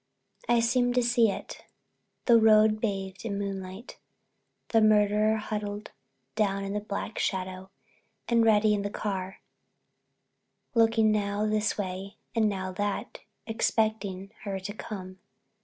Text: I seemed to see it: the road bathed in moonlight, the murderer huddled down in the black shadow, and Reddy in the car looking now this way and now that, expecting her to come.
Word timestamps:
I 0.49 0.61
seemed 0.61 0.95
to 0.95 1.03
see 1.03 1.29
it: 1.29 1.63
the 2.25 2.39
road 2.39 2.79
bathed 2.81 3.23
in 3.23 3.37
moonlight, 3.37 3.99
the 4.69 4.81
murderer 4.81 5.35
huddled 5.37 5.91
down 6.33 6.63
in 6.63 6.73
the 6.73 6.79
black 6.79 7.19
shadow, 7.19 7.69
and 8.27 8.43
Reddy 8.43 8.73
in 8.73 8.81
the 8.81 8.89
car 8.89 9.41
looking 10.73 11.11
now 11.11 11.45
this 11.45 11.77
way 11.77 12.17
and 12.33 12.49
now 12.49 12.71
that, 12.71 13.19
expecting 13.45 14.31
her 14.41 14.59
to 14.61 14.73
come. 14.73 15.19